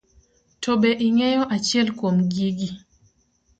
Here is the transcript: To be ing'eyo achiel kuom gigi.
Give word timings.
To 0.61 0.71
be 0.81 0.91
ing'eyo 1.07 1.41
achiel 1.55 1.87
kuom 1.97 2.17
gigi. 2.33 2.69